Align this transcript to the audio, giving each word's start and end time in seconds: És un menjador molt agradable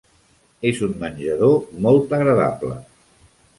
És 0.69 0.79
un 0.87 0.95
menjador 1.03 1.53
molt 1.87 2.17
agradable 2.21 2.75